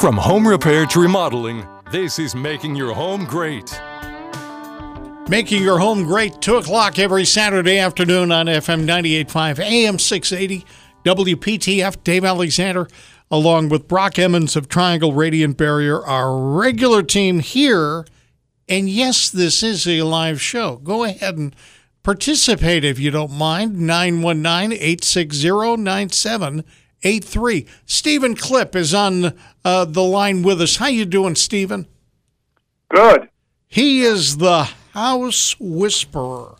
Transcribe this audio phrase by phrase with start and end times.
[0.00, 3.80] From home repair to remodeling, this is making your home great.
[5.28, 10.66] Making your home great, 2 o'clock every Saturday afternoon on FM 98.5, AM 680,
[11.04, 12.86] WPTF, Dave Alexander,
[13.30, 18.04] along with Brock Emmons of Triangle Radiant Barrier, our regular team here.
[18.68, 20.76] And yes, this is a live show.
[20.76, 21.56] Go ahead and
[22.02, 23.78] participate if you don't mind.
[23.78, 25.48] 919 860
[27.04, 27.66] 9783.
[27.84, 29.34] Stephen Clipp is on
[29.64, 30.76] uh, the line with us.
[30.76, 31.86] How you doing, Stephen?
[32.88, 33.28] Good.
[33.68, 36.56] He is the house whisperer.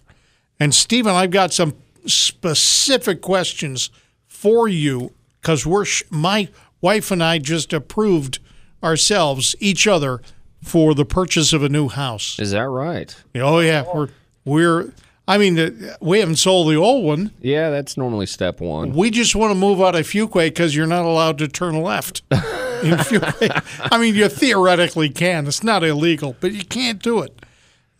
[0.60, 1.74] And Stephen, I've got some
[2.06, 3.90] specific questions
[4.26, 6.48] for you because we're sh- my
[6.80, 8.38] wife and I just approved
[8.82, 10.20] ourselves each other
[10.62, 12.38] for the purchase of a new house.
[12.38, 13.14] Is that right?
[13.36, 14.08] Oh yeah, we're
[14.44, 14.92] we're.
[15.26, 17.32] I mean, uh, we haven't sold the old one.
[17.40, 18.92] Yeah, that's normally step one.
[18.92, 22.22] We just want to move out of Fuquay because you're not allowed to turn left.
[22.30, 23.88] in Fuquay.
[23.90, 25.46] I mean, you theoretically can.
[25.46, 27.38] It's not illegal, but you can't do it.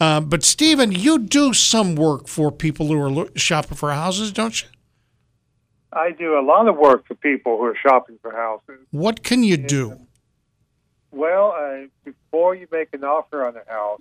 [0.00, 4.33] Uh, but Stephen, you do some work for people who are lo- shopping for houses,
[4.33, 4.69] don't you?
[5.92, 8.86] I do a lot of work for people who are shopping for houses.
[8.91, 10.00] What can you do?
[11.12, 14.00] Well, I, before you make an offer on a house,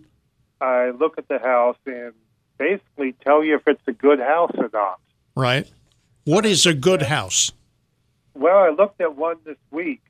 [0.60, 2.14] I look at the house and
[2.58, 5.00] basically tell you if it's a good house or not.
[5.36, 5.70] Right.
[6.26, 7.52] What is a good house?
[8.34, 10.02] Well, I looked at one this week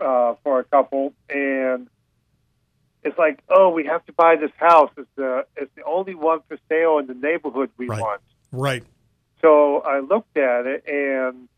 [0.00, 1.88] uh, for a couple, and
[3.04, 4.90] it's like, oh, we have to buy this house.
[4.96, 8.00] It's the it's the only one for sale in the neighborhood we Right.
[8.00, 8.20] want.
[8.52, 8.84] Right.
[9.40, 11.48] So I looked at it, and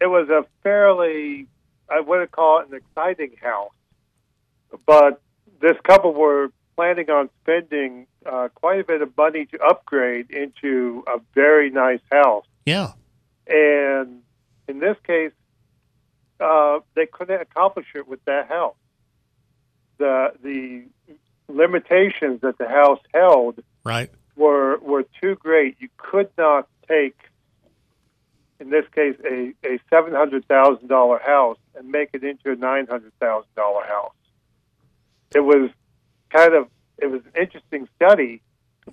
[0.00, 1.46] it was a fairly,
[1.90, 3.72] I wouldn't call it an exciting house,
[4.86, 5.20] but
[5.60, 11.02] this couple were planning on spending uh, quite a bit of money to upgrade into
[11.06, 12.44] a very nice house.
[12.66, 12.92] Yeah.
[13.46, 14.22] And
[14.68, 15.32] in this case,
[16.38, 18.76] uh, they couldn't accomplish it with that house.
[19.98, 20.84] The the
[21.48, 24.10] limitations that the house held Right.
[24.36, 25.76] were were too great.
[25.78, 27.16] You could not take,
[28.60, 32.56] in this case, a, a seven hundred thousand dollar house and make it into a
[32.56, 34.12] nine hundred thousand dollar house.
[35.34, 35.70] It was
[36.30, 38.42] kind of it was an interesting study,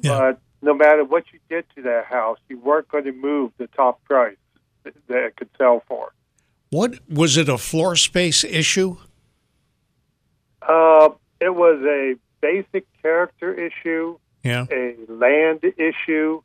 [0.01, 0.17] Yeah.
[0.19, 3.67] but no matter what you did to that house, you weren't going to move the
[3.67, 4.37] top price
[4.83, 6.13] that, it could sell for.
[6.69, 7.47] What was it?
[7.49, 8.97] A floor space issue?
[10.61, 14.17] Uh, it was a basic character issue.
[14.43, 14.65] Yeah.
[14.71, 16.41] a land issue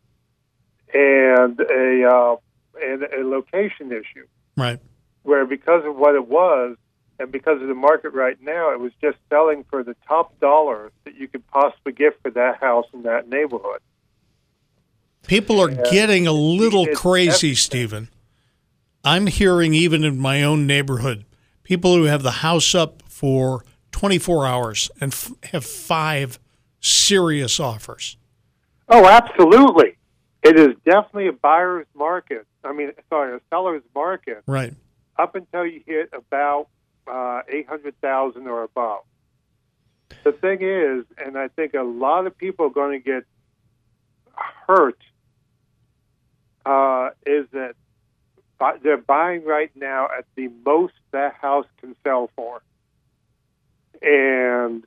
[0.95, 2.37] and a uh,
[2.81, 4.27] and a location issue.
[4.57, 4.79] Right.
[5.25, 6.77] Where because of what it was
[7.19, 10.93] and because of the market right now, it was just selling for the top dollar
[11.05, 13.81] that you could possibly get for that house in that neighborhood.
[15.27, 18.09] People are getting a little crazy, Stephen.
[19.05, 21.25] I'm hearing even in my own neighborhood,
[21.65, 26.39] people who have the house up for 24 hours and f- have five
[26.81, 28.17] serious offers.
[28.89, 29.97] Oh, absolutely.
[30.43, 32.47] It is definitely a buyer's market.
[32.65, 34.73] I mean, sorry, a seller's market Right.
[35.19, 36.69] up until you hit about
[37.11, 39.03] uh, 800,000 or above.
[40.25, 43.25] The thing is, and I think a lot of people are going to get
[44.67, 44.99] hurt,
[46.67, 47.75] uh, is that
[48.83, 52.61] they're buying right now at the most that house can sell for.
[54.03, 54.85] And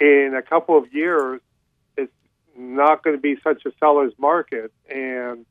[0.00, 1.40] in a couple of years,
[1.96, 2.12] it's
[2.56, 4.72] not going to be such a seller's market.
[4.88, 5.46] And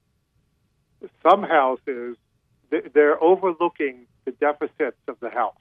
[1.24, 2.18] some houses,
[2.70, 5.56] they're overlooking the deficits of the house.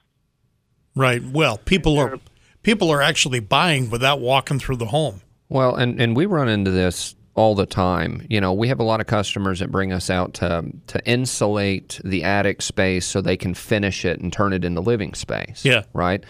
[0.99, 1.23] Right.
[1.23, 2.19] Well, people are
[2.61, 5.21] people are actually buying without walking through the home.
[5.47, 8.27] Well, and, and we run into this all the time.
[8.29, 12.01] You know, we have a lot of customers that bring us out to to insulate
[12.03, 15.63] the attic space so they can finish it and turn it into living space.
[15.63, 15.83] Yeah.
[15.93, 16.21] Right.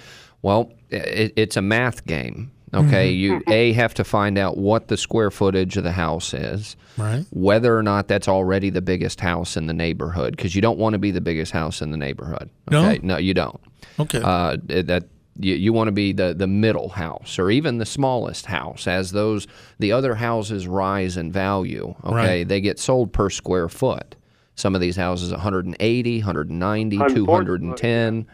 [0.44, 2.52] Well, it, it's a math game.
[2.72, 3.20] Okay, mm-hmm.
[3.20, 7.26] you a have to find out what the square footage of the house is, Right.
[7.32, 10.94] whether or not that's already the biggest house in the neighborhood, because you don't want
[10.94, 12.52] to be the biggest house in the neighborhood.
[12.70, 12.86] No?
[12.86, 13.60] Okay, no, you don't.
[14.00, 14.22] Okay.
[14.24, 15.06] Uh, that
[15.42, 19.12] you, you want to be the, the middle house or even the smallest house as
[19.12, 19.48] those
[19.80, 22.48] the other houses rise in value okay Right.
[22.48, 24.16] they get sold per square foot
[24.56, 28.28] some of these houses 180 190 210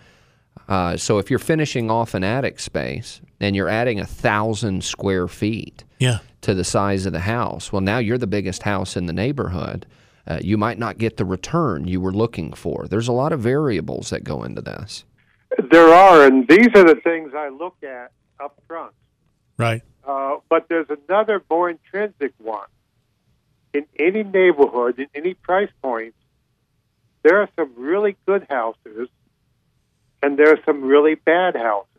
[0.67, 5.27] uh, so if you're finishing off an attic space and you're adding a thousand square
[5.27, 6.19] feet Yeah.
[6.41, 9.85] to the size of the house well now you're the biggest house in the neighborhood
[10.27, 13.41] uh, you might not get the return you were looking for there's a lot of
[13.41, 15.03] variables that go into this
[15.57, 18.93] There are, and these are the things I look at up front.
[19.57, 19.81] Right.
[20.05, 22.67] Uh, but there's another more intrinsic one.
[23.73, 26.15] In any neighborhood, in any price point,
[27.23, 29.09] there are some really good houses
[30.21, 31.89] and there are some really bad houses.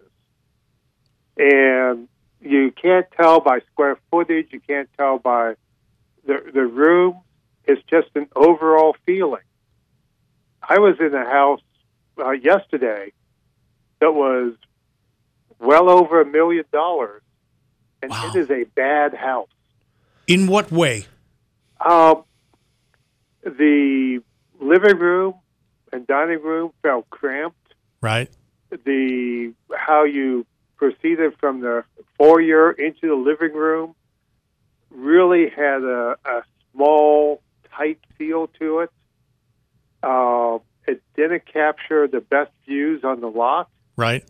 [1.36, 2.08] And
[2.40, 5.54] you can't tell by square footage, you can't tell by
[6.26, 7.20] the the room.
[7.64, 9.42] It's just an overall feeling.
[10.62, 11.60] I was in a house
[12.18, 13.12] uh, yesterday
[14.00, 14.54] that was
[15.58, 17.22] well over a million dollars,
[18.02, 18.32] and Wow.
[18.34, 19.48] it is a bad house.
[20.26, 21.06] In what way?
[21.80, 22.24] Um,
[23.42, 24.22] the
[24.60, 25.34] living room
[25.92, 27.56] and dining room felt cramped.
[28.00, 28.30] Right.
[28.70, 30.44] The how you
[30.76, 31.84] proceeded from the
[32.18, 33.94] foyer into the living room
[34.90, 37.40] really had a, a small,
[37.72, 38.90] tight feel to it.
[40.02, 44.24] Uh, it didn't capture the best views on the lot, Right.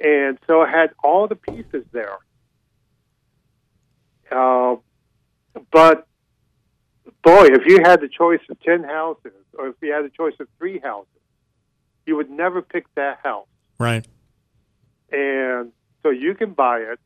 [0.00, 2.18] and so it had all the pieces there.
[4.30, 4.76] Uh,
[5.72, 6.06] but
[7.22, 10.34] boy, if you had the choice of 10 houses, or if you had the choice
[10.40, 11.08] of three houses,
[12.06, 13.46] you would never pick that house.
[13.78, 14.06] Right.
[15.10, 15.72] And
[16.02, 17.00] so you can buy it,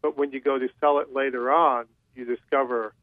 [0.00, 2.94] but when you go to sell it later on, you discover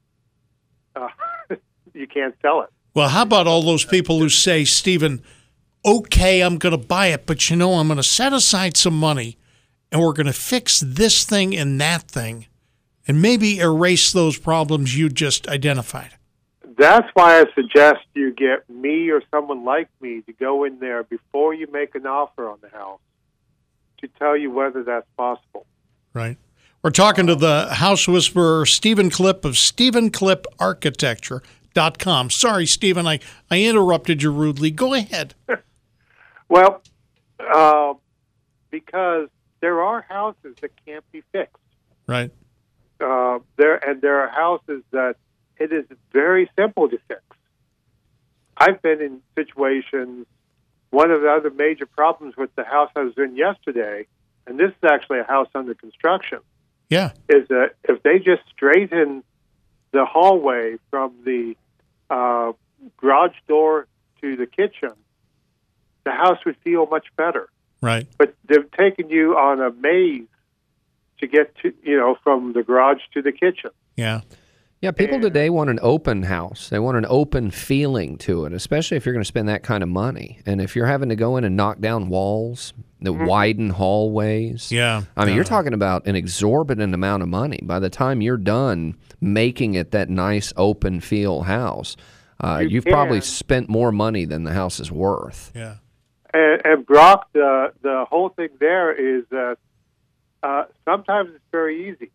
[0.96, 1.08] uh,
[1.94, 2.70] you can't sell it.
[2.94, 5.24] Well, how about all those people who say, Stephen,
[5.90, 8.98] okay, I'm going to buy it, but you know, I'm going to set aside some
[8.98, 9.38] money
[9.92, 12.46] and we're going to fix this thing and that thing
[13.08, 16.12] and maybe erase those problems you just identified.
[16.78, 21.04] That's why I suggest you get me or someone like me to go in there
[21.04, 23.00] before you make an offer on the house
[23.98, 25.66] to tell you whether that's possible.
[26.14, 26.38] Right.
[26.82, 32.30] We're talking to the house whisperer, Stephen Clipp of StephenClippArchitecture.com.
[32.30, 33.20] Sorry, Stephen, I,
[33.52, 34.72] I interrupted you rudely.
[34.72, 35.36] Go ahead.
[36.50, 36.82] Well,
[37.40, 37.94] uh,
[38.72, 39.30] because
[39.62, 41.56] there are houses that can't be fixed.
[42.08, 42.32] Right.
[43.00, 45.16] uh, there and there are houses that
[45.58, 47.22] it is very simple to fix.
[48.58, 50.26] I've been in situations.
[50.90, 54.08] One of the other major problems with the house I was in yesterday,
[54.48, 56.40] and this is actually a house under construction,
[56.90, 57.12] Yeah.
[57.30, 59.24] is that if they just straighten
[59.92, 61.56] the hallway from the
[62.10, 62.54] uh,
[62.98, 63.86] garage door
[64.22, 64.94] to the kitchen,
[66.06, 67.50] the house would feel much better
[67.82, 68.08] Right.
[68.18, 70.28] but they've taken you on a maze
[71.20, 73.72] to get to you know from the garage to the kitchen.
[73.96, 74.22] Yeah.
[74.82, 76.70] Yeah, people today want an open house.
[76.70, 79.84] They want an open feeling to it, especially if you're going to spend that kind
[79.84, 80.40] of money.
[80.46, 84.72] And if you're having to go in and knock down walls, the widen hallways.
[84.72, 85.02] Yeah.
[85.18, 87.60] I mean, you're Uh, talking about an exorbitant amount of money.
[87.62, 91.98] By the time you're done making it that nice open feel house,
[92.42, 95.52] uh, You you've probably spent more money than the house is worth.
[95.54, 95.76] Yeah.
[96.34, 99.58] And, and Brock, the the whole thing there is that
[100.44, 102.12] uh, sometimes it's very easy.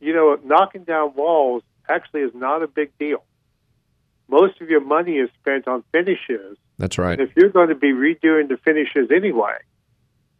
[0.00, 3.24] You know, knocking down walls actually is not a big deal.
[4.28, 6.56] Most of your money is spent on finishes.
[6.78, 7.18] That's right.
[7.18, 9.58] And if you're going to be redoing the finishes anyway,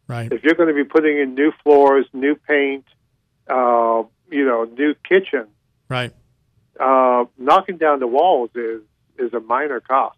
[0.07, 0.31] Right.
[0.31, 2.85] if you're going to be putting in new floors, new paint,
[3.49, 5.47] uh, you know, new kitchen,
[5.89, 6.11] Right.
[6.79, 8.81] uh, knocking down the walls is
[9.17, 10.17] is a minor cost.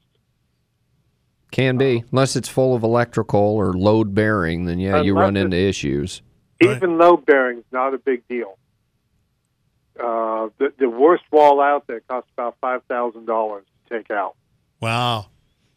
[1.51, 4.65] Can be, unless it's full of electrical or load bearing.
[4.65, 6.21] Then yeah, you run into issues.
[6.61, 6.75] Right.
[6.77, 8.57] Even load bearing's not a big deal.
[9.99, 14.35] Uh, the the worst wall out there costs about five thousand dollars to take out.
[14.79, 15.27] Wow.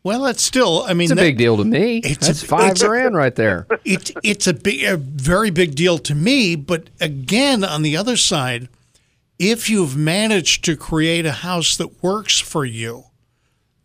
[0.02, 1.98] Well, it's still, I mean, It's a that- big deal to me.
[1.98, 3.66] It's a- That's five it's a- grand right there.
[3.84, 6.56] it's it's a big, a very big deal to me.
[6.56, 8.68] But again, on the other side,
[9.38, 13.04] if you've managed to create a house that works for you,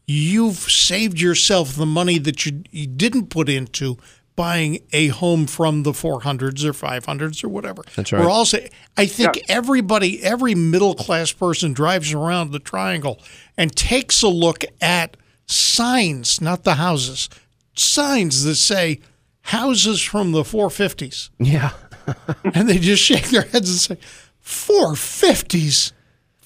[0.07, 3.97] you've saved yourself the money that you, you didn't put into
[4.35, 7.83] buying a home from the 400s or 500s or whatever.
[7.95, 8.21] That's right.
[8.21, 8.59] We're also,
[8.97, 13.21] I think everybody, every middle class person drives around the triangle
[13.57, 17.29] and takes a look at signs, not the houses,
[17.75, 18.99] signs that say
[19.41, 21.29] houses from the 450s.
[21.39, 21.71] Yeah.
[22.53, 24.07] And they just shake their heads and say,
[24.43, 25.91] 450s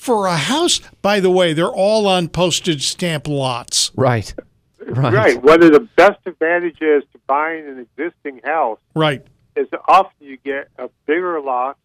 [0.09, 0.81] for a house?
[1.03, 3.91] By the way, they're all on postage stamp lots.
[3.95, 4.33] Right.
[4.87, 5.13] Right.
[5.13, 5.43] Right.
[5.43, 9.23] One of the best advantages to buying an existing house Right.
[9.55, 11.77] is that often you get a bigger lot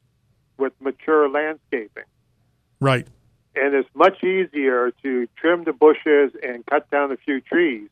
[0.57, 2.04] with mature landscaping.
[2.81, 3.07] Right.
[3.57, 7.88] and it's much easier to trim the bushes and cut down a few trees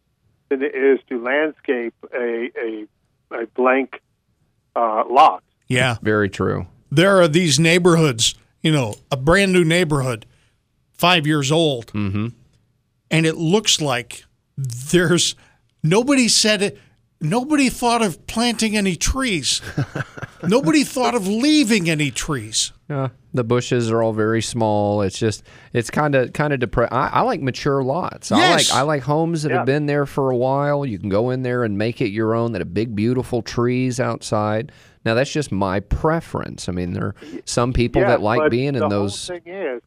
[0.48, 2.86] than it is to landscape a a,
[3.42, 4.00] a blank
[4.74, 5.42] uh, lot.
[5.68, 5.96] Yeah.
[6.02, 6.66] Very true.
[6.90, 10.26] There are these neighborhoods, you know, a brand new neighborhood,
[10.92, 11.88] five years old.
[11.88, 12.28] Mm-hmm.
[13.10, 14.24] And it looks like
[14.56, 15.34] there's
[15.82, 16.78] nobody said it.
[17.22, 19.62] Nobody thought of planting any trees.
[20.42, 22.72] nobody thought of leaving any trees.
[22.90, 25.00] Yeah, the bushes are all very small.
[25.02, 26.92] It's just it's kind of kind of depressed.
[26.92, 28.30] I, I like mature lots.
[28.30, 28.70] Yes.
[28.70, 29.58] I like I like homes that Yeah.
[29.58, 30.84] have been there for a while.
[30.84, 32.52] You can go in there and make it your own.
[32.52, 34.72] That have big beautiful trees outside.
[35.04, 36.68] Now that's just my preference.
[36.68, 37.14] I mean, there are
[37.46, 38.88] some people Yeah, that like being in those.
[38.88, 39.28] the those.
[39.28, 39.82] whole thing is,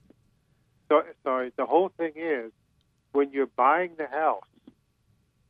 [0.90, 2.52] so, sorry, the whole thing is,
[3.12, 4.44] when you're buying the house,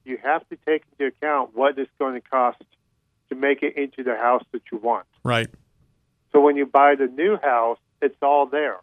[0.06, 2.62] you have to take into account what it's going to cost
[3.30, 5.06] to make it into the house that you want.
[5.24, 5.50] Right.
[6.32, 8.78] So when you buy the new house, it's all there.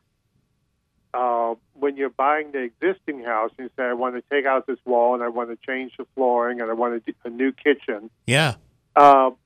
[1.14, 4.66] Uh, when you're buying the existing house, and you say, I want to take out
[4.66, 7.52] this wall and I want to change the flooring and I want a, a new
[7.52, 8.10] kitchen.
[8.26, 8.54] Yeah.
[8.96, 9.36] Um,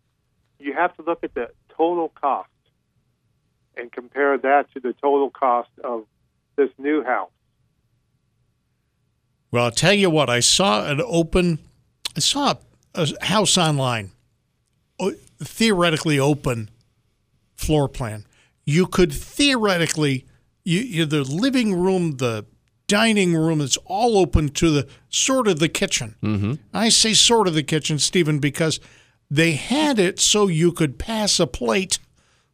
[0.59, 2.49] you have to look at the total cost
[3.77, 6.05] and compare that to the total cost of
[6.57, 7.31] this new house.
[9.51, 11.59] Well, I'll tell you what, I saw an open,
[12.17, 12.55] I saw
[12.95, 14.13] a, a house online,
[14.99, 16.71] o- theoretically open
[17.55, 18.25] floor plan.
[18.65, 20.25] You could theoretically,
[20.65, 22.47] you, you the living room, the
[22.89, 26.17] dining room is all open to the sort of the kitchen.
[26.23, 26.55] Mm-hmm.
[26.73, 28.81] I say sort of the kitchen, Stephen, because
[29.31, 31.99] they had it so you could pass a plate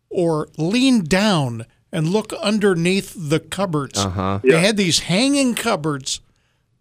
[0.08, 3.98] or lean down and look underneath the cupboards.
[3.98, 4.40] Uh-huh.
[4.42, 6.20] They had these hanging cupboards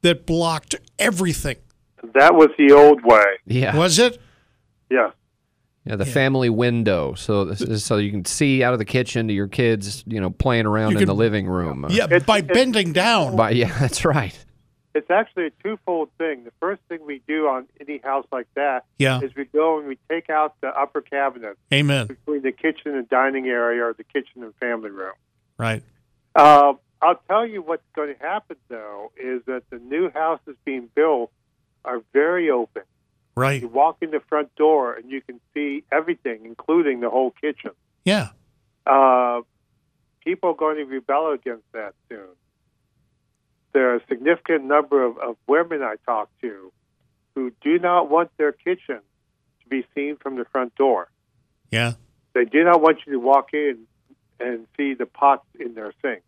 [0.01, 1.57] that blocked everything.
[2.13, 3.25] That was the old way.
[3.46, 4.20] Yeah, Was it?
[4.89, 5.12] Yeah.
[5.86, 9.34] yeah, the family window, so is- so you can see out of the kitchen to
[9.34, 11.86] your kids, you know, playing around You in can- the living room.
[11.89, 13.36] Yeah, It's- by it's- bending down.
[13.36, 14.38] But yeah, that's right.
[14.93, 16.43] It's actually a twofold thing.
[16.43, 19.22] The first thing we do on any house like that Yeah.
[19.22, 22.08] is we go and we take out the upper cabinet Amen.
[22.08, 25.13] between the kitchen and dining area or the kitchen and family room.
[25.58, 25.81] Right.
[26.36, 30.55] Uh, I'll tell you what's going to happen, though, is that the new house is
[30.65, 31.31] being built
[31.85, 32.83] are very open.
[33.35, 33.61] Right.
[33.61, 37.71] You walk in the front door and you can see everything, including the whole kitchen.
[38.03, 38.29] Yeah.
[38.85, 39.41] Uh,
[40.23, 42.27] people are going to rebel against that soon.
[43.73, 46.71] There are a significant number of, of women I talk to
[47.35, 49.00] who do not want their kitchen
[49.63, 51.09] to be seen from the front door.
[51.69, 51.93] Yeah.
[52.33, 53.79] They do not want you to walk in
[54.39, 56.23] and see the pots in their sink.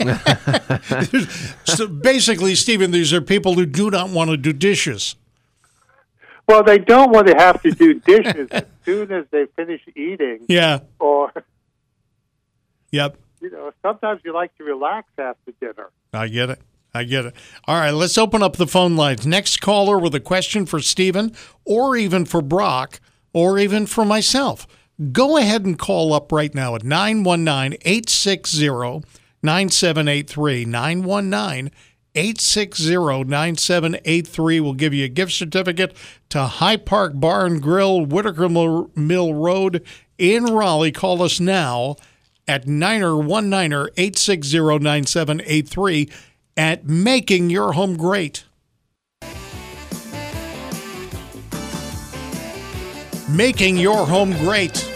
[1.64, 5.16] so basically, Stephen, these are people who do not want to do dishes.
[6.46, 10.40] Well, they don't want to have to do dishes as soon as they finish eating,
[10.48, 10.80] Yeah.
[10.98, 11.32] or
[12.92, 13.16] Yep.
[13.40, 15.90] you know, sometimes you like to relax after dinner.
[16.12, 16.60] I get it.
[16.92, 17.34] I get it.
[17.66, 19.26] All right, let's open up the phone lines.
[19.26, 21.34] Next caller with a question for Stephen
[21.64, 23.00] or even for Brock
[23.32, 24.66] or even for myself.
[25.10, 29.00] Go ahead and call up right now at 919 860
[29.44, 30.64] 9783.
[30.64, 31.70] 919
[32.16, 35.96] 860 9783 will give you a gift certificate
[36.28, 39.84] to High Park Bar and Grill, Whitaker Mill Road
[40.16, 40.92] in Raleigh.
[40.92, 41.96] Call us now
[42.46, 46.08] at 9er 860 9783
[46.56, 48.44] at Making Your Home Great.
[53.28, 54.93] Making Your Home Great.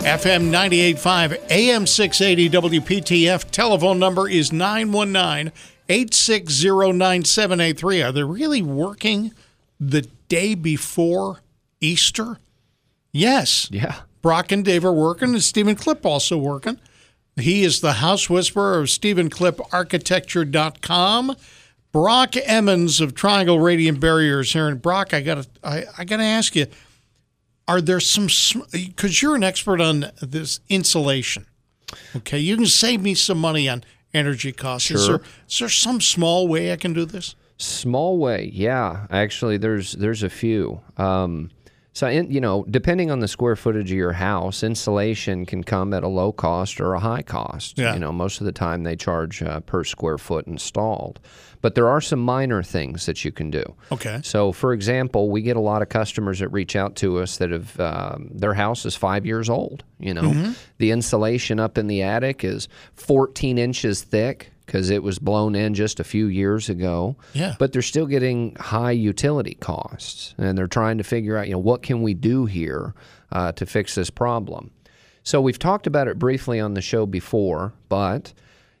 [0.00, 3.50] FM 98.5, AM 680 WPTF.
[3.50, 5.52] Telephone number is 919
[5.90, 8.02] 860 9783.
[8.02, 9.34] Are they really working
[9.78, 11.42] the day before
[11.80, 12.38] Easter?
[13.12, 13.68] Yes.
[13.70, 13.96] Yeah.
[14.22, 16.80] Brock and Dave are working, and Stephen Clipp also working.
[17.36, 21.36] He is the house whisperer of StephenClippArchitecture.com.
[21.92, 24.68] Brock Emmons of Triangle Radiant Barriers here.
[24.68, 26.66] And Brock, I got to I, I got to ask you,
[27.70, 28.26] are there some
[28.72, 31.46] because you're an expert on this insulation?
[32.16, 34.90] Okay, you can save me some money on energy costs.
[34.90, 37.36] Is, there, is there some small way I can do this?
[37.58, 39.06] Small way, yeah.
[39.10, 40.80] Actually, there's there's a few.
[40.96, 41.50] Um,
[41.92, 45.92] so, in, you know, depending on the square footage of your house, insulation can come
[45.92, 47.78] at a low cost or a high cost.
[47.78, 47.94] Yeah.
[47.94, 51.18] You know, most of the time they charge uh, per square foot installed.
[51.62, 53.74] But there are some minor things that you can do.
[53.92, 54.20] Okay.
[54.22, 57.50] So, for example, we get a lot of customers that reach out to us that
[57.50, 59.84] have um, their house is five years old.
[59.98, 65.18] You know, the insulation up in the attic is 14 inches thick because it was
[65.18, 67.16] blown in just a few years ago.
[67.32, 67.56] Yeah.
[67.58, 71.58] But they're still getting high utility costs, and they're trying to figure out, you know,
[71.58, 72.94] what can we do here
[73.32, 74.70] uh, to fix this problem.
[75.24, 78.32] So we've talked about it briefly on the show before, but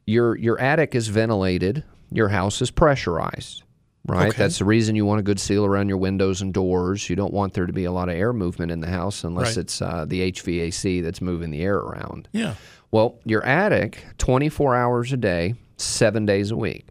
[0.06, 1.82] your your attic is ventilated,
[2.12, 3.64] your house is pressurized.
[4.06, 4.28] Right?
[4.28, 4.38] Okay.
[4.38, 7.10] That's the reason you want a good seal around your windows and doors.
[7.10, 9.56] You don't want there to be a lot of air movement in the house unless
[9.56, 9.58] Right.
[9.58, 12.26] it's uh, the HVAC that's moving the air around.
[12.32, 12.54] Yeah.
[12.92, 16.86] Well, your attic, 24 hours a day, seven days a week.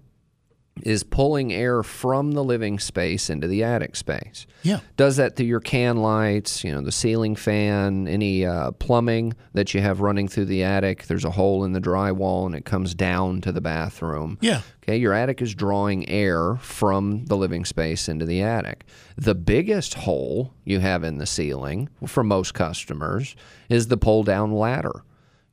[0.84, 4.46] is pulling air from the living space into the attic space.
[4.64, 4.80] Yeah.
[4.98, 9.74] Does that through your can lights, you know, the ceiling fan, any uh, plumbing that
[9.74, 11.08] you have running through the attic.
[11.08, 14.38] There's a hole in the drywall and it comes down to the bathroom.
[14.42, 14.62] Yeah.
[14.84, 18.86] Okay, your attic is drawing air from the living space into the attic.
[19.18, 23.36] The biggest hole you have in the ceiling for most customers
[23.70, 25.04] is the pull down ladder,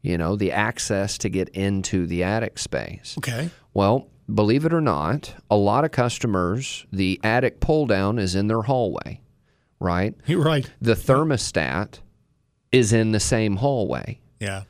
[0.06, 3.16] you know, the access to get into the attic space.
[3.18, 3.50] Okay.
[3.74, 8.46] Well, believe it or not, a lot of customers, the attic pull down is in
[8.46, 9.20] their hallway,
[9.80, 10.14] right?
[10.26, 10.70] You're right.
[10.80, 11.98] The thermostat
[12.70, 14.20] is in the same hallway.
[14.38, 14.62] Yeah.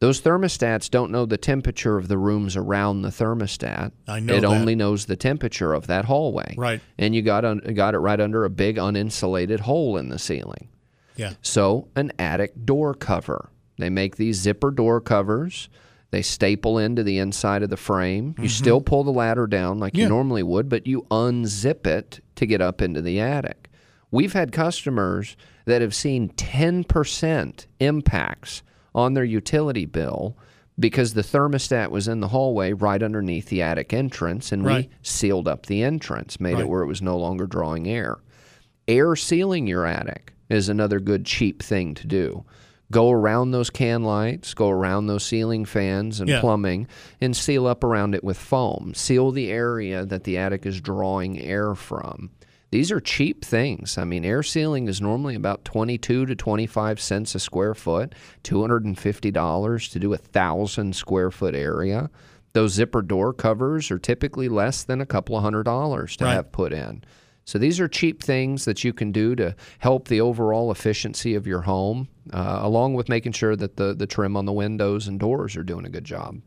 [0.00, 3.92] Those thermostats don't know the temperature of the rooms around the thermostat.
[4.06, 4.46] I know it that.
[4.46, 6.54] only knows the temperature of that hallway.
[6.56, 6.80] Right.
[6.96, 10.68] And you got un- got it right under a big uninsulated hole in the ceiling.
[11.16, 11.34] Yeah.
[11.42, 13.50] So, an attic door cover.
[13.78, 15.68] They make these zipper door covers.
[16.10, 18.34] They staple into the inside of the frame.
[18.40, 19.98] You still pull the ladder down like Mm-hmm.
[20.00, 20.04] Yeah.
[20.06, 23.70] you normally would, but you unzip it to get up into the attic.
[24.10, 28.62] We've had customers that have seen 10% impacts
[28.94, 30.36] on their utility bill
[30.78, 34.88] because the thermostat was in the hallway right underneath the attic entrance and Right.
[34.88, 36.62] we sealed up the entrance, made Right.
[36.62, 38.16] it where it was no longer drawing air.
[38.86, 42.44] Air sealing your attic is another good cheap thing to do.
[42.90, 46.40] Go around those can lights, go around those ceiling fans and Yeah.
[46.40, 46.86] plumbing,
[47.20, 48.92] and seal up around it with foam.
[48.94, 52.30] Seal the area that the attic is drawing air from.
[52.70, 53.96] These are cheap things.
[53.98, 59.88] I mean, air sealing is normally about 22 to 25 cents a square foot, $250
[59.92, 62.10] to do a thousand square foot area.
[62.54, 66.34] Those zipper door covers are typically less than a couple of hundred dollars to Right.
[66.34, 67.02] have put in.
[67.48, 71.46] So these are cheap things that you can do to help the overall efficiency of
[71.46, 75.18] your home, uh, along with making sure that the, the trim on the windows and
[75.18, 76.42] doors are doing a good job.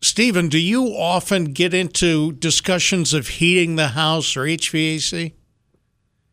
[0.00, 5.34] Stephen, do you often get into discussions of heating the house or HVAC?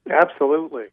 [0.10, 0.86] Absolutely.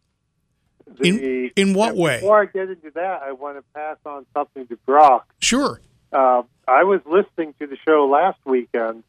[1.00, 2.16] In- in what way?
[2.16, 5.32] Before I get into that, I want to pass on something to Brock.
[5.38, 5.80] Sure.
[6.12, 9.04] Uh, I was listening to the show last weekend,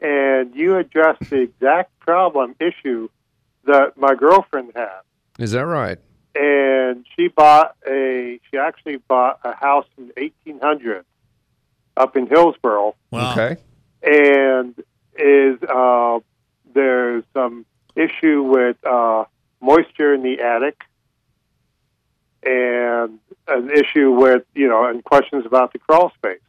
[0.00, 3.08] and you addressed the exact problem issue
[3.64, 5.00] that my girlfriend had.
[5.38, 5.98] Is that right?
[6.34, 8.38] And she bought a.
[8.50, 11.04] She actually bought a house in 1800
[11.96, 13.32] up in Hillsborough, Wow.
[13.32, 13.60] Okay.
[14.02, 14.74] and
[15.18, 16.20] is uh,
[16.74, 19.24] there's some issue with uh,
[19.60, 20.80] moisture in the attic,
[22.42, 26.40] and an issue with you know, and questions about the crawl space.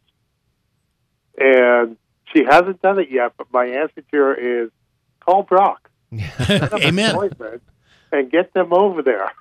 [1.38, 1.98] And
[2.34, 4.70] she hasn't done it yet, but my answer to her is
[5.20, 5.93] call Brock, set up an
[6.50, 7.32] Amen.
[8.12, 9.32] and get them over there.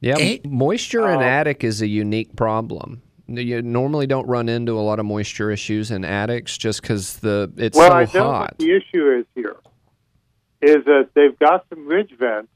[0.00, 3.02] Yeah, moisture in Um, attic is a unique problem.
[3.28, 7.52] You normally don't run into a lot of moisture issues in attics just because the
[7.56, 8.40] it's well, so I know hot.
[8.40, 9.56] what the issue is here
[10.60, 12.50] is that they've got some ridge vents,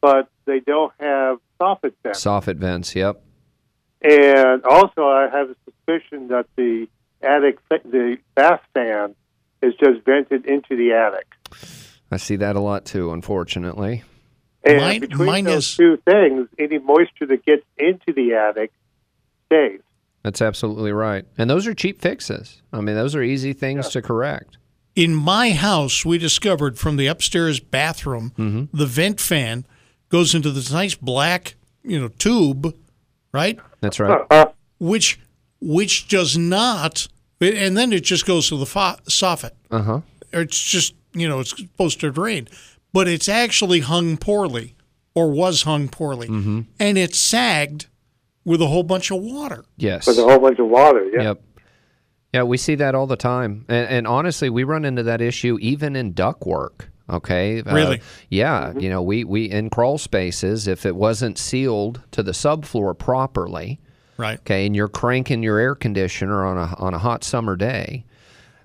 [0.00, 2.22] but they don't have soffit vents.
[2.24, 2.94] Soffit vents.
[2.94, 3.22] Yep.
[4.02, 6.88] And also, I have a suspicion that the
[7.22, 9.14] attic, the bath fan,
[9.62, 11.26] is just vented into the attic.
[12.10, 13.12] I see that a lot too.
[13.12, 14.02] Unfortunately.
[14.64, 18.70] And Mine- between mine those is- two things, any moisture that gets into the attic
[19.46, 19.80] stays.
[20.22, 21.24] That's absolutely right.
[21.38, 22.60] And those are cheap fixes.
[22.72, 24.58] I mean, those are easy things to correct.
[24.94, 29.64] In my house, we discovered from the upstairs bathroom, the vent fan
[30.10, 32.74] goes into this nice black, you know, tube,
[33.32, 33.58] right?
[33.80, 34.20] That's right.
[34.30, 34.46] Uh,
[34.78, 35.18] Which
[35.62, 37.06] which does not,
[37.40, 39.52] and then it just goes to the fo- soffit.
[39.70, 40.00] Uh huh.
[40.34, 42.48] It's just you know it's supposed to drain,
[42.92, 44.74] but it's actually hung poorly,
[45.14, 47.86] or was hung poorly, and it sagged
[48.44, 49.64] with a whole bunch of water.
[49.76, 50.06] Yes.
[50.06, 51.04] with a whole bunch of water.
[51.12, 51.22] Yeah.
[51.22, 51.42] Yep.
[52.32, 55.58] Yeah, we see that all the time, and, and honestly, we run into that issue
[55.60, 56.88] even in duct work.
[57.08, 58.00] Okay, Uh, Really?
[58.28, 62.96] yeah, you know, we we in crawl spaces, if it wasn't sealed to the subfloor
[62.96, 63.80] properly,
[64.16, 64.38] Right.
[64.38, 68.04] okay, and you're cranking your air conditioner on a on a hot summer day,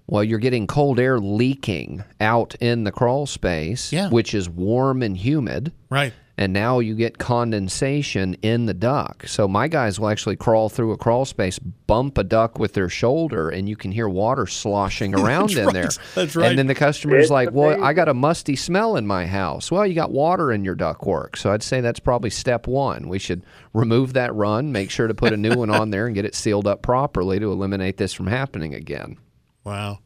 [0.07, 4.09] well, you're getting cold air leaking out in the crawl space, Yeah.
[4.09, 6.13] which is warm and humid Right.
[6.37, 9.29] and now you get condensation in the duct.
[9.29, 12.89] So my guys will actually crawl through a crawl space, bump a duct with their
[12.89, 15.73] shoulder, and you can hear water sloshing around That's in right.
[15.73, 15.89] there.
[16.13, 16.49] That's right.
[16.49, 19.71] And then the customer's It's like, "Well, I got a musty smell in my house."
[19.71, 23.07] Well, you got water in your duct work, so I'd say that's probably step one.
[23.07, 26.13] We should remove that run, make sure to put a new one on there, and
[26.15, 29.17] get it sealed up properly to eliminate this from happening again.
[29.65, 29.99] Wow.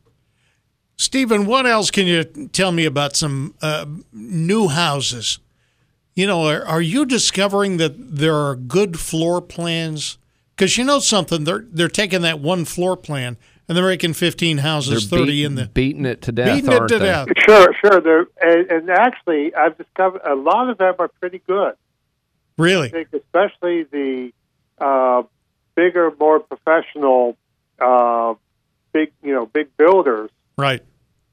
[0.97, 5.39] Stephen, what else can you tell me about some uh, new houses?
[6.15, 10.17] You know, are, are you discovering that there are good floor plans?
[10.55, 13.37] Because you know something, they're they're taking that one floor plan
[13.69, 16.71] and they're making 15 They're houses, 30 beat- in the beating it to death, beating
[16.73, 17.05] it to they?
[17.05, 17.27] death.
[17.47, 18.01] Sure, sure.
[18.01, 21.73] They're, and, and actually, I've discovered a lot of them are pretty good.
[21.73, 22.89] I Really?
[22.89, 24.33] think especially the
[24.79, 25.23] uh,
[25.75, 27.37] bigger, more professional,
[27.79, 28.33] uh,
[28.91, 30.81] big you know, big builders Right.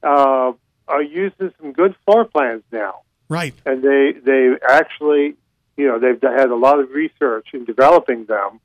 [0.03, 0.53] uh,
[0.87, 3.53] are using some good floor plans now, Right.
[3.65, 5.35] and they they actually
[5.75, 8.59] you know they've had a lot of research in developing them.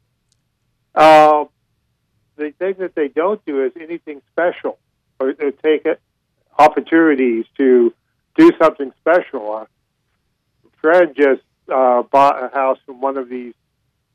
[0.95, 1.45] Uh,
[2.37, 4.79] the thing that they don't do is anything special
[5.21, 6.01] or, or take it,
[6.59, 7.93] opportunities to
[8.37, 9.55] do something special.
[9.57, 9.67] A
[10.81, 13.55] friend just uh, bought a house from one of these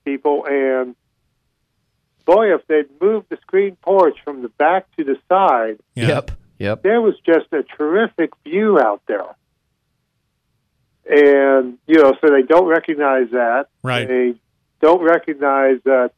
[0.06, 0.96] people, and
[2.28, 6.32] boy, if they'd moved the screen porch from the back to the side, Yep.
[6.60, 6.84] Yep.
[6.84, 9.36] there was just a terrific view out there.
[11.10, 13.68] And, you know, so they don't recognize that.
[13.82, 14.08] Right.
[14.08, 14.36] They
[14.82, 16.12] don't recognize that,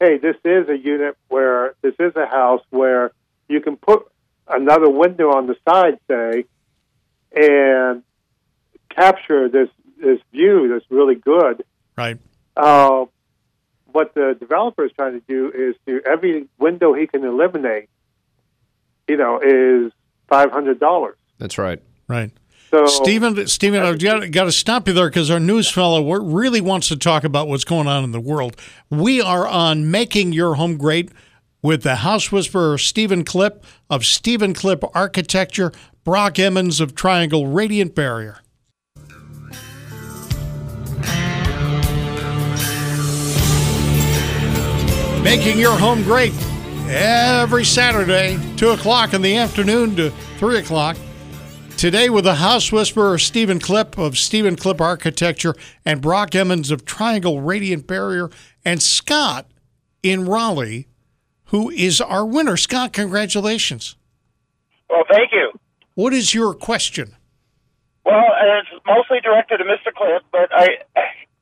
[0.00, 3.10] hey, this is a unit where, this is a house where
[3.48, 4.06] you can put
[4.48, 6.44] another window on the side, say,
[7.34, 8.02] and
[8.90, 9.68] capture this,
[10.00, 11.64] this view that's really good.
[11.98, 12.18] Right.
[12.56, 13.06] Uh,
[13.96, 17.88] what the developer is trying to do is to every window he can eliminate,
[19.08, 19.90] you know, is
[20.28, 21.16] five hundred dollars.
[21.38, 21.82] That's right.
[22.06, 22.30] Right.
[22.70, 26.60] So Stephen, Stephen, I've got, got to stop you there because our news fellow really
[26.60, 28.60] wants to talk about what's going on in the world.
[28.90, 31.10] We are on Making Your Home Great
[31.62, 35.72] with the House Whisperer Stephen Clipp of Stephen Clipp Architecture,
[36.04, 38.40] Brock Emmons of Triangle Radiant Barrier.
[45.26, 46.32] Making Your Home Great
[46.88, 50.96] every Saturday, 2 o'clock in the afternoon to 3 o'clock.
[51.76, 56.84] Today, with the House Whisperer Stephen Clipp of Stephen Clipp Architecture and Brock Emmons of
[56.84, 58.30] Triangle Radiant Barrier
[58.64, 59.50] and Scott
[60.00, 60.86] in Raleigh,
[61.46, 62.56] who is our winner.
[62.56, 63.96] Scott, congratulations.
[64.88, 65.50] Well, thank you.
[65.96, 67.16] What is your question?
[68.04, 69.92] Well, uh, it's mostly directed to Mr.
[69.92, 70.68] Cliff, but I,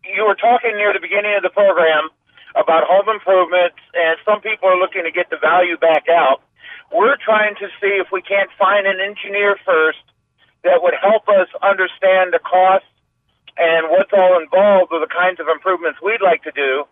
[0.04, 2.08] you were talking near the beginning of the program
[2.54, 6.42] about home improvements, and some people are looking to get the value back out.
[6.94, 10.02] We're trying to see if we can't find an engineer first
[10.62, 12.88] that would help us understand the costs
[13.58, 16.84] and what's all involved with the kinds of improvements we'd like to do.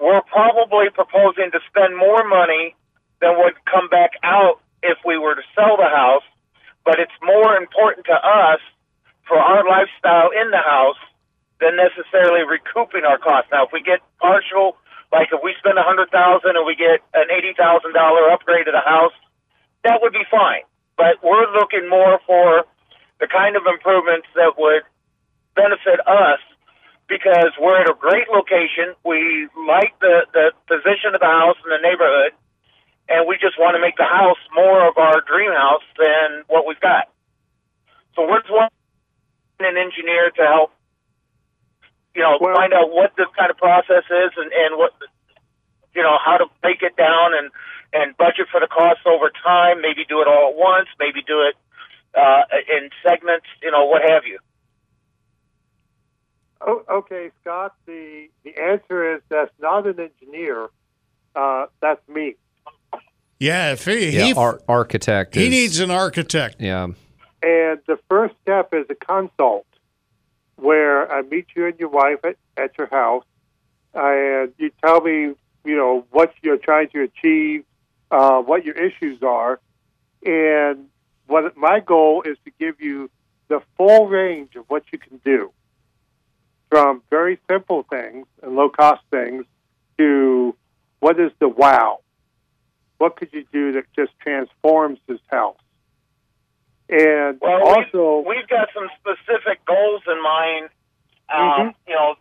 [0.00, 2.74] We're probably proposing to spend more money
[3.20, 6.24] than would come back out if we were to sell the house,
[6.84, 8.60] but it's more important to us
[9.26, 11.00] for our lifestyle in the house
[11.60, 13.50] than necessarily recouping our costs.
[13.50, 14.76] Now, if we get partial,
[15.12, 18.66] like if we spend a hundred thousand and we get an eighty thousand dollar upgrade
[18.66, 19.14] to the house,
[19.84, 20.62] that would be fine.
[20.96, 22.64] But we're looking more for
[23.20, 24.82] the kind of improvements that would
[25.54, 26.42] benefit us
[27.08, 28.94] because we're at a great location.
[29.04, 32.36] We like the, the position of the house in the neighborhood,
[33.08, 36.66] and we just want to make the house more of our dream house than what
[36.66, 37.08] we've got.
[38.14, 38.74] So just wanting
[39.62, 40.70] an engineer to help,
[42.18, 44.92] you know, Well- find out what this kind of process is and, and what,
[45.94, 47.50] you know, how to break it down and,
[47.94, 51.42] and budget for the costs over time, maybe do it all at once, maybe do
[51.46, 51.54] it
[52.18, 52.42] uh,
[52.74, 54.38] in segments, you know, what have you.
[56.60, 57.74] Oh, okay, Scott.
[57.86, 60.68] The the answer is that's not an engineer.
[61.36, 62.34] Uh, that's me.
[63.38, 64.24] Yeah, if he, Yeah.
[64.24, 65.36] he, Ar- architect.
[65.36, 66.56] he is- needs an architect.
[66.58, 66.84] Yeah.
[67.44, 69.66] And the first step is a consult,
[70.58, 73.24] where I meet you and your wife at, at your house,
[73.94, 77.64] and you tell me, you know, what you're trying to achieve,
[78.10, 79.60] uh, what your issues are,
[80.24, 80.86] and
[81.26, 83.08] what my goal is to give you
[83.48, 85.52] the full range of what you can do,
[86.70, 89.44] from very simple things and low cost things
[89.96, 90.54] to
[91.00, 92.00] what is the wow.
[92.98, 95.56] What could you do that just transforms this house?
[96.88, 100.68] And Well, also, we've, we've got some specific goals in mind.
[101.28, 101.74] Um, Mhm.
[101.86, 102.14] You know,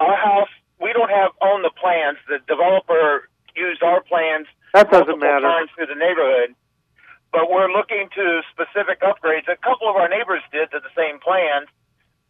[0.00, 0.48] our house,
[0.80, 2.18] we don't have own the plans.
[2.28, 5.40] The developer used our plans that doesn't matter.
[5.46, 6.54] times through the neighborhood.
[7.32, 9.46] But we're looking to specific upgrades.
[9.48, 11.68] A couple of our neighbors did to the same plans,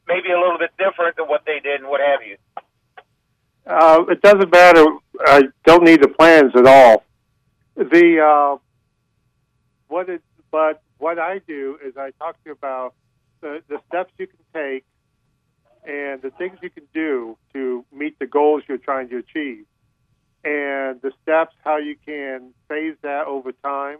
[0.07, 2.37] maybe a little bit different than what they did and what have you.
[3.67, 4.85] Uh, it doesn't matter.
[5.27, 7.05] I don't need the plans at all.
[7.77, 8.59] The uh,
[9.89, 12.95] what it, but what I do is I talk to you about
[13.41, 14.85] the, the steps you can take
[15.85, 19.65] and the things you can do to meet the goals you're trying to achieve,
[20.45, 23.99] and the steps how you can phase that over time,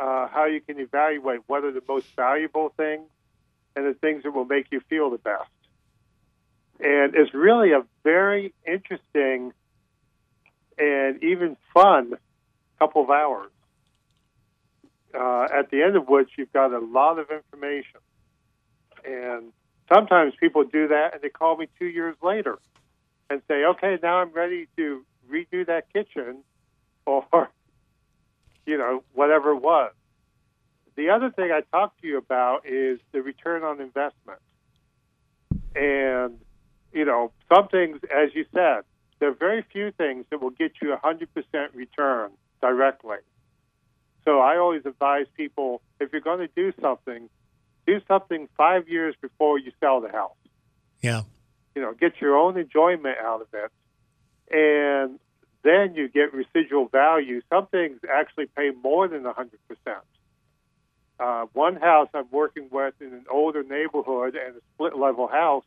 [0.00, 3.08] uh, how you can evaluate what are the most valuable things,
[3.76, 5.48] and the things that will make you feel the best
[6.82, 9.52] and it's really a very interesting
[10.78, 12.14] and even fun
[12.78, 13.51] couple of hours.
[15.14, 18.00] Uh, at the end of which you've got a lot of information.
[19.04, 19.52] And
[19.92, 22.58] sometimes people do that and they call me two years later
[23.30, 26.38] and say, okay, now I'm ready to redo that kitchen
[27.06, 27.26] or,
[28.66, 29.92] you know, whatever it was.
[30.94, 34.40] The other thing I talked to you about is the return on investment.
[35.74, 36.38] And,
[36.92, 38.82] you know, some things, as you said,
[39.18, 41.26] there are very few things that will get you a 100%
[41.72, 43.18] return directly.
[44.24, 47.28] So I always advise people if you're going to do something,
[47.86, 50.36] do something five years before you sell the house.
[51.00, 51.22] Yeah.
[51.74, 53.70] You know, get your own enjoyment out of it.
[54.54, 55.18] And
[55.64, 57.40] then you get residual value.
[57.48, 59.48] Some things actually pay more than 100%.
[61.18, 65.64] Uh, one house I'm working with in an older neighborhood and a split level house,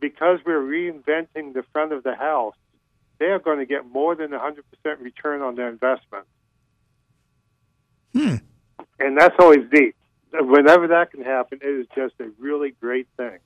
[0.00, 2.54] because we're reinventing the front of the house,
[3.18, 4.60] they are going to get more than 100%
[5.00, 6.26] return on their investment.
[8.16, 8.36] Hmm.
[8.98, 9.94] And that's always deep.
[10.32, 13.38] Whenever that can happen, it is just a really great thing.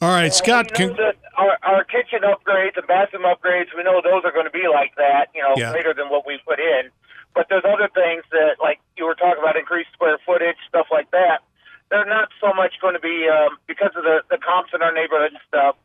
[0.00, 0.72] All right, Scott.
[0.78, 4.32] We know Can, that our, our kitchen upgrades and bathroom upgrades, we know those are
[4.32, 5.72] going to be like that, you know, Yeah.
[5.72, 6.88] greater than what we put in.
[7.34, 11.10] But there's other things that, like you were talking about, increased square footage, stuff like
[11.12, 11.44] that.
[11.90, 14.92] They're not so much going to be um, because of the the comps in our
[14.92, 15.76] neighborhood and stuff.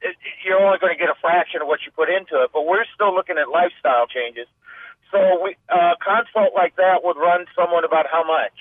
[0.00, 2.50] It, you're only going to get a fraction of what you put into it.
[2.52, 4.46] But we're still looking at lifestyle changes.
[5.12, 8.52] So we uh, consult like that would run someone about how much?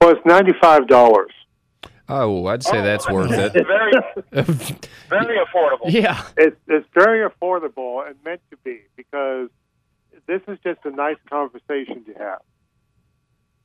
[0.00, 1.30] Well, it's ninety-five dollars.
[2.08, 3.52] Oh, I'd say that's Oh, worth it.
[3.52, 3.92] Very,
[5.08, 5.86] very affordable.
[5.90, 6.24] yeah.
[6.36, 9.48] It's it's very affordable and meant to be because
[10.26, 12.40] this is just a nice conversation to have.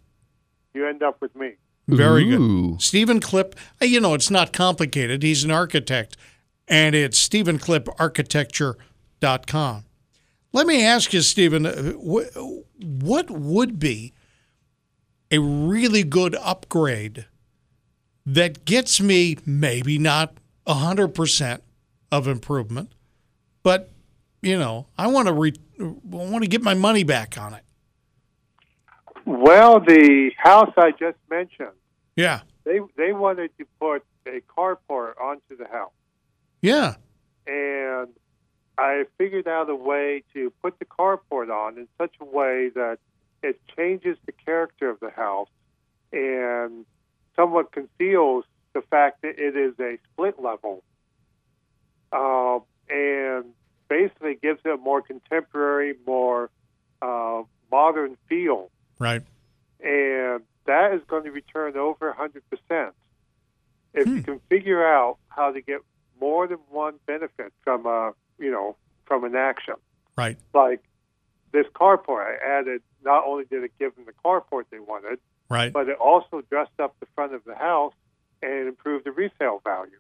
[0.73, 1.51] you end up with me.
[1.87, 2.71] Very Ooh.
[2.71, 2.81] good.
[2.81, 5.21] Stephen Clipp, uh, you know, it's not complicated.
[5.23, 6.15] He's an architect,
[6.67, 9.83] and it's StephenClippArchitecture.com.
[10.51, 14.13] Let me ask you, Stephen, uh, what would be
[15.31, 17.25] a really good upgrade
[18.25, 20.37] that gets me maybe not
[20.67, 21.61] 100%
[22.11, 22.93] of improvement,
[23.63, 23.89] but,
[24.41, 27.63] you know, I want to re- I want to get my money back on it.
[29.25, 31.75] Well, the house I just mentioned,
[32.15, 32.41] Yeah.
[32.65, 35.91] they they wanted to put a carport onto the house,
[36.61, 36.95] Yeah.
[37.47, 38.09] and
[38.77, 42.99] I figured out a way to put the carport on in such a way that
[43.43, 45.49] it changes the character of the house
[46.11, 46.85] and
[47.35, 50.83] somewhat conceals the fact that it is a split level,
[52.11, 52.59] uh,
[52.89, 53.45] and
[53.87, 56.49] basically gives it a more contemporary, more
[57.01, 58.69] uh, modern feel
[58.99, 59.21] Right.
[59.79, 62.93] and that is going to return over 100%.
[63.93, 64.15] If Hmm.
[64.17, 65.81] you can figure out how to get
[66.19, 69.75] more than one benefit from a, you know, from an action,
[70.17, 70.37] Right.
[70.53, 70.81] like
[71.51, 72.81] this carport, I added.
[73.03, 75.19] Not only did it give them the carport they wanted,
[75.49, 75.73] Right.
[75.73, 77.93] but it also dressed up the front of the house
[78.41, 79.99] and improved the resale value.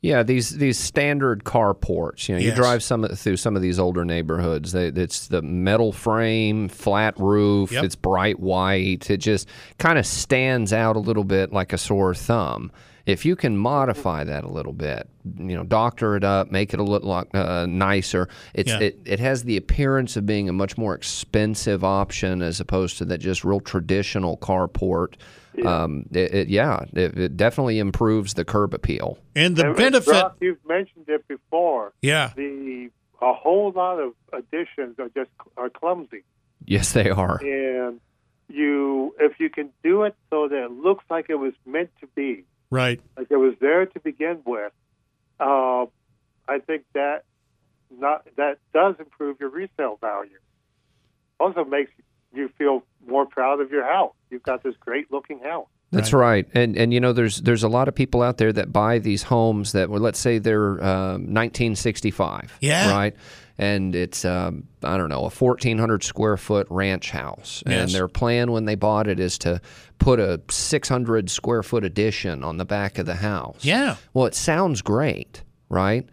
[0.00, 2.28] Yeah, these these standard carports.
[2.28, 4.70] You know, you drive some through some of these older neighborhoods.
[4.70, 7.72] They, it's the metal frame, flat roof.
[7.72, 7.84] Yep.
[7.84, 9.10] It's bright white.
[9.10, 12.70] It just kind of stands out a little bit like a sore thumb.
[13.08, 16.78] If you can modify that a little bit, you know, doctor it up, make it
[16.78, 18.28] a little uh, nicer.
[18.52, 18.80] It's Yeah.
[18.80, 23.06] it, it has the appearance of being a much more expensive option as opposed to
[23.06, 25.14] that just real traditional carport.
[25.64, 29.18] Um, it, it, yeah, it, it definitely improves the curb appeal.
[29.34, 31.92] And the And, benefit, Brock, you've mentioned it before.
[32.02, 32.90] yeah, The
[33.22, 36.22] a whole lot of additions are just are clumsy,
[36.66, 37.38] Yes, they are.
[37.42, 38.00] and
[38.48, 42.06] you if you can do it so that it looks like it was meant to
[42.14, 43.00] be, right.
[43.16, 44.72] like it was there to begin with,
[45.40, 45.86] uh,
[46.48, 47.24] I think that
[47.90, 50.38] not that does improve your resale value.
[51.40, 51.90] Also makes
[52.34, 54.14] you feel more proud of your house.
[54.30, 55.68] You've got this great looking house.
[55.90, 56.46] That's right.
[56.52, 59.22] And and you know there's there's a lot of people out there that buy these
[59.22, 62.58] homes that well let's say they're um, 1965.
[62.60, 62.90] Yeah.
[62.90, 63.16] Right.
[63.58, 68.52] And it's um, I don't know a 1400 square foot ranch house, and their plan
[68.52, 69.60] when they bought it is to
[69.98, 73.64] put a 600 square foot addition on the back of the house.
[73.64, 73.96] Yeah.
[74.14, 76.08] Well, it sounds great, right?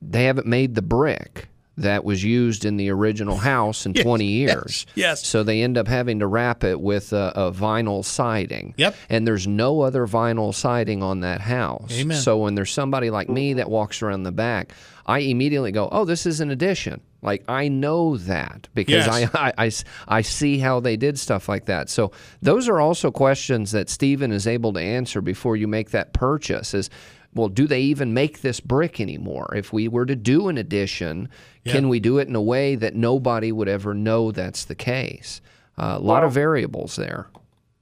[0.00, 1.48] They haven't made the brick
[1.78, 4.86] that was used in the original house in 20 years.
[4.94, 5.26] yes.
[5.26, 8.74] So they end up having to wrap it with a, a vinyl siding.
[8.78, 8.94] Yep.
[9.10, 11.92] And there's no other vinyl siding on that house.
[11.92, 12.16] Amen.
[12.16, 14.72] So when there's somebody like me that walks around the back,
[15.08, 19.30] I immediately go, "Oh, this is an addition." Like I know that because Yes.
[19.34, 19.70] I, I, I
[20.08, 21.88] I see how they did stuff like that.
[21.90, 22.10] So
[22.42, 26.74] those are also questions that Stephen is able to answer before you make that purchase.
[26.74, 26.90] Is
[27.36, 29.54] well, do they even make this brick anymore?
[29.54, 31.28] If we were to do an addition,
[31.66, 35.42] can we do it in a way that nobody would ever know that's the case?
[35.78, 37.28] Uh, a lot of variables there.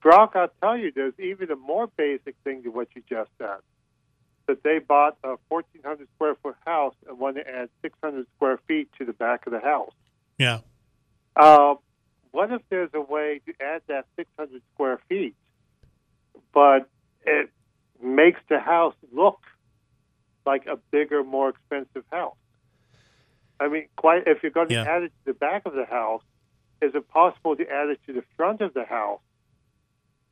[0.03, 3.59] Brock, I'll tell you, there's even a more basic thing to what you just said.
[4.49, 8.91] That they bought a 1,400 square foot house and want to add 600 square feet
[8.99, 9.95] to the back of the house.
[10.37, 10.61] Yeah.
[11.37, 11.77] Uh,
[12.33, 15.37] what if there's a way to add that 600 square feet,
[16.53, 16.89] but
[17.25, 17.51] it
[18.05, 19.41] makes the house look
[20.47, 22.37] like a bigger, more expensive house?
[23.59, 24.85] I mean, quite if you're going to Yeah.
[24.85, 26.23] add it to the back of the house,
[26.83, 29.21] is it possible to add it to the front of the house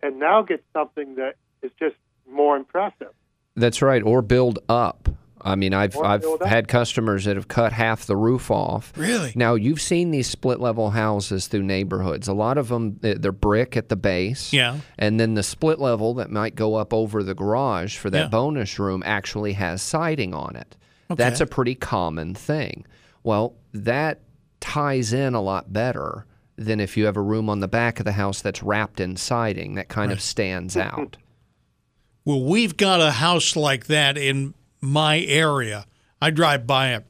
[0.03, 1.97] and now get something that is just
[2.29, 3.15] more impressive?
[3.55, 5.02] That's right, or build up.
[5.45, 8.93] I mean, I've I've had customers that have cut half the roof off.
[8.97, 9.33] Really?
[9.35, 12.29] Now you've seen these split level houses through neighborhoods.
[12.29, 14.53] A lot of them they- they're brick at the base.
[14.53, 14.79] Yeah.
[14.99, 18.29] And then the split level that might go up over the garage for that Yeah.
[18.29, 20.77] bonus room actually has siding on it.
[21.11, 21.23] Okay.
[21.23, 22.87] That's a pretty common thing.
[23.25, 24.21] Well, that
[24.61, 26.25] ties in a lot better
[26.57, 29.17] than if you have a room on the back of the house that's wrapped in
[29.17, 31.17] siding that kind of stands out.
[32.25, 35.87] Well, we've got a house like that in my area.
[36.21, 37.07] I drive by it,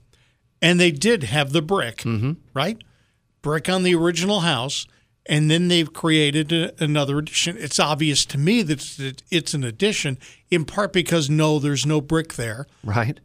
[0.60, 2.32] and they did have the brick, mm-hmm.
[2.54, 2.78] right?
[3.42, 4.86] Brick on the original house,
[5.26, 7.56] and then they've created a, another addition.
[7.58, 10.18] It's obvious to me that it's- it's an addition,
[10.50, 13.18] in part because no, there's no brick there, Right?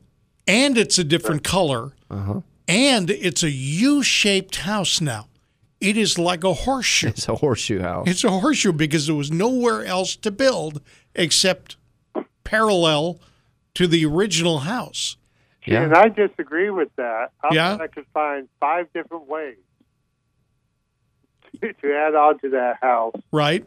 [0.47, 1.93] and it's a different color,
[2.67, 5.27] and it's a U-shaped house now.
[5.79, 7.09] It is like a horseshoe.
[7.09, 8.07] It's a horseshoe house.
[8.07, 10.81] It's a horseshoe because there was nowhere else to build
[11.13, 11.77] except
[12.43, 13.19] parallel
[13.77, 15.17] to the original house.
[15.65, 15.83] Yeah.
[15.83, 17.29] And I disagree with that.
[17.43, 17.73] I Yeah?
[17.77, 19.57] bet I could find five different ways
[21.61, 23.13] to, to add on to that house.
[23.31, 23.65] Right?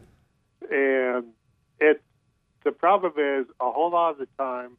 [0.69, 1.25] And
[1.79, 2.01] it's
[2.65, 4.71] the problem is a whole lot of the time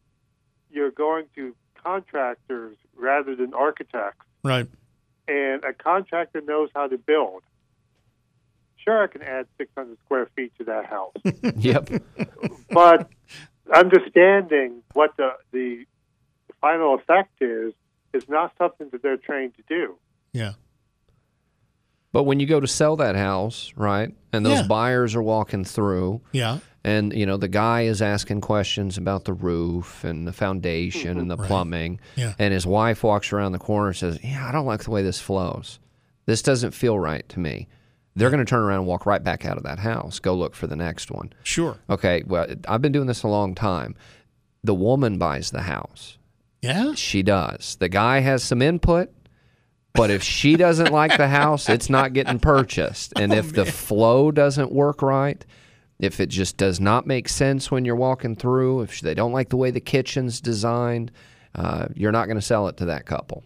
[0.70, 4.66] you're going to contractors rather than architects, Right.
[5.28, 7.42] and a contractor knows how to build.
[8.76, 11.14] Sure, I can add 600 square feet to that house,
[11.56, 11.88] yep.
[12.70, 13.08] but
[13.72, 15.84] understanding what the the
[16.60, 17.72] final effect is
[18.12, 19.96] is not something that they're trained to do.
[20.32, 20.52] Yeah.
[22.12, 24.66] But when you go to sell that house, right, and those Yeah.
[24.66, 26.58] buyers are walking through, Yeah.
[26.84, 31.30] and you know the guy is asking questions about the roof and the foundation and
[31.30, 32.34] the plumbing, Yeah.
[32.38, 35.02] and his wife walks around the corner and says, "Yeah, I don't like the way
[35.02, 35.78] this flows.
[36.26, 37.66] This doesn't feel right to me."
[38.14, 40.54] They're going to turn around and walk right back out of that house, go look
[40.54, 41.32] for the next one.
[41.42, 41.78] Sure.
[41.88, 43.94] Okay, well, I've been doing this a long time.
[44.62, 46.18] The woman buys the house.
[46.60, 46.94] Yeah.
[46.94, 47.76] She does.
[47.80, 49.10] The guy has some input,
[49.94, 53.12] but if she doesn't like the house, it's not getting purchased.
[53.18, 55.44] And if the flow doesn't work right,
[55.98, 59.48] if it just does not make sense when you're walking through, if they don't like
[59.48, 61.12] the way the kitchen's designed,
[61.54, 63.44] uh, you're not going to sell it to that couple.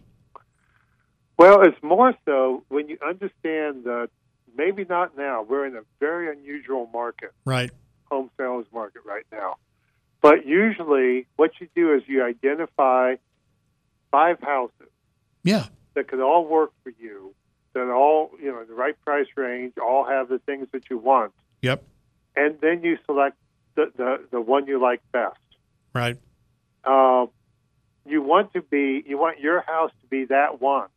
[1.37, 4.09] Well, it's more so when you understand that
[4.57, 5.43] maybe not now.
[5.43, 7.71] We're in a very unusual market, Right.
[8.11, 9.55] home sales market right now.
[10.21, 13.15] But usually, what you do is you identify
[14.11, 14.89] five houses
[15.43, 15.65] Yeah.
[15.93, 17.33] that could all work for you,
[17.73, 21.33] that all you know, the right price range, all have the things that you want,
[21.61, 21.83] Yep.
[22.35, 23.37] and then you select
[23.75, 25.37] the the, the one you like best.
[25.93, 26.17] Right.
[26.83, 27.29] Um,
[28.05, 30.87] you want to be, you want your house to be that one.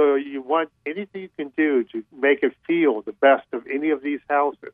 [0.00, 3.90] So you want anything you can do to make it feel the best of any
[3.90, 4.72] of these houses.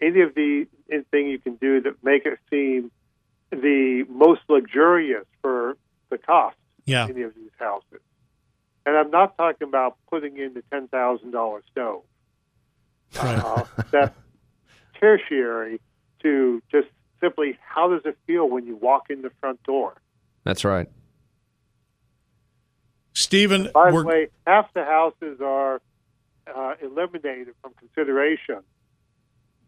[0.00, 2.90] Any of the anything you can do that make it seem
[3.50, 5.76] the most luxurious for
[6.08, 6.56] the cost.
[6.86, 7.04] Yeah.
[7.06, 8.00] Any of these houses,
[8.86, 12.04] and I'm not talking about putting in the ten thousand dollar stove.
[13.14, 13.38] Right.
[13.44, 14.16] Uh, that's
[14.98, 15.82] tertiary
[16.22, 16.88] to just
[17.20, 20.00] simply how does it feel when you walk in the front door.
[20.44, 20.88] That's right.
[23.18, 25.80] Stephen, By the way, half the houses are
[26.54, 28.58] uh, eliminated from consideration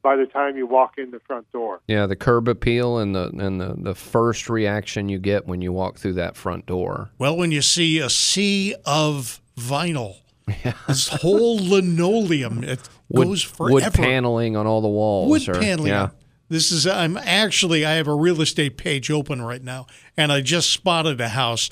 [0.02, 1.80] by the time you walk in the front door.
[1.88, 5.72] Yeah, the curb appeal and the and the, the first reaction you get when you
[5.72, 7.10] walk through that front door.
[7.18, 10.18] well, when you see a sea of vinyl,
[10.86, 13.72] this whole linoleum, it Wood, goes forever.
[13.74, 15.28] wood paneling on all the walls.
[15.28, 15.88] wood or- paneling.
[15.88, 16.10] Yeah.
[16.48, 19.86] This is I'm actually I have a real estate page open right now,
[20.16, 21.68] and I just spotted a house.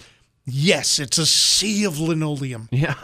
[0.50, 2.94] Yes, it's a sea of linoleum, Yeah.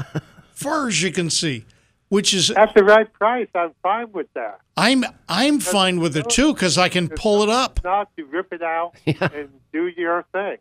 [0.53, 1.65] far as you can see.
[2.11, 4.61] Which is At the right price, I'm fine with that.
[4.77, 7.81] I'm I'm fine with it too because I can pull it up.
[7.83, 10.59] Not to rip it out and do your thing.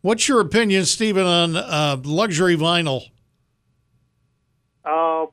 [0.00, 3.02] What's your opinion, Stephen, on uh, luxury vinyl?
[4.84, 5.28] Um,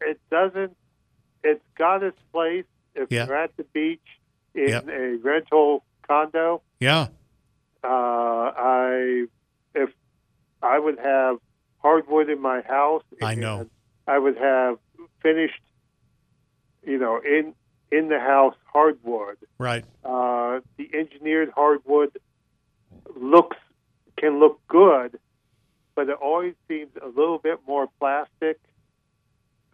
[0.00, 0.76] it doesn't.
[1.44, 3.26] It's got its place if Yeah.
[3.26, 4.00] you're at the beach
[4.54, 4.88] in Yep.
[4.88, 6.62] a rental condo.
[6.80, 7.08] Yeah,
[7.84, 9.26] Uh, I
[9.74, 9.90] if
[10.62, 11.38] I would have
[11.78, 13.02] hardwood in my house.
[13.20, 13.68] I know.
[14.06, 14.78] I would have
[15.22, 15.60] finished,
[16.84, 17.54] you know, in
[17.90, 19.36] in the house hardwood.
[19.58, 19.84] right.
[20.04, 22.18] Uh, the engineered hardwood
[23.14, 23.58] looks
[24.16, 25.18] can look good,
[25.94, 28.58] but it always seems a little bit more plastic,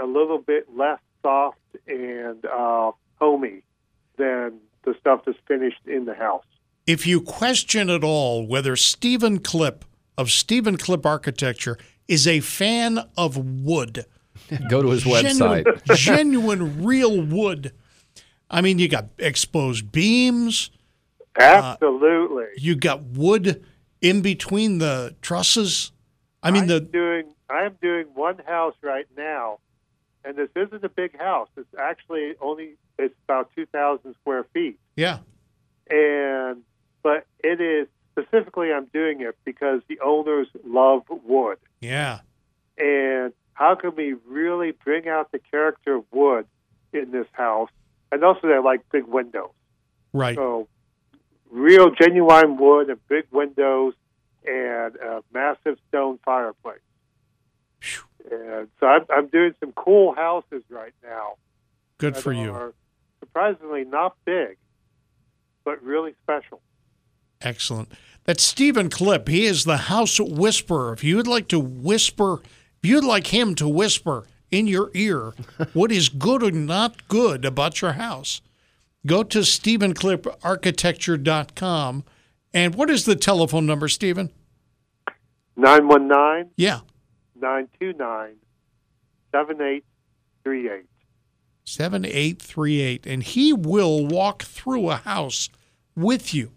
[0.00, 2.90] a little bit less soft and uh,
[3.20, 3.62] homey
[4.16, 6.44] than the stuff that's finished in the house.
[6.89, 9.82] If you question at all whether Stephen Clipp
[10.16, 11.76] of Stephen Clipp Architecture
[12.09, 14.07] is a fan of wood,
[14.70, 15.39] Go to his website.
[15.39, 15.64] genuine,
[15.95, 17.74] genuine real wood.
[18.51, 20.70] I mean, you got exposed beams,
[21.39, 22.45] Absolutely.
[22.45, 23.62] Uh, you got wood
[24.01, 25.93] in between the trusses.
[26.43, 29.59] I mean, I'm the doing I'm doing one house right now,
[30.24, 31.49] and this isn't a big house.
[31.59, 35.18] It's actually only it's about two thousand square feet, yeah,
[35.91, 36.62] and
[37.09, 42.20] but it is specifically I'm doing it because the owners love wood, yeah,
[42.76, 46.44] and how can we really bring out the character of wood
[46.92, 47.70] in this house?
[48.12, 49.52] And also, they like big windows,
[50.12, 50.36] right.
[50.36, 50.68] so
[51.50, 53.94] real genuine wood and big windows
[54.46, 56.80] and a massive stone fireplace.
[58.30, 61.36] And so I'm, I'm doing some cool houses right now.
[61.96, 62.52] Good for you.
[62.52, 62.74] Are
[63.20, 64.59] surprisingly not big,
[65.64, 66.61] but really special.
[67.41, 67.91] Excellent.
[68.24, 69.28] That's Stephen Clipp.
[69.28, 70.93] He is the house whisperer.
[70.93, 72.41] If you'd like to whisper,
[72.82, 75.34] if you'd like him to whisper in your ear
[75.72, 78.41] what is good or not good about your house,
[79.07, 82.05] go to StephenClippArchitecture.com.
[82.55, 84.30] And what is the telephone number, Stephen?
[85.57, 86.80] 919 Yeah,
[87.34, 88.36] 929
[89.32, 90.84] 7838.
[91.64, 93.07] 7838.
[93.07, 95.51] And he will walk through a house
[95.95, 96.53] with you.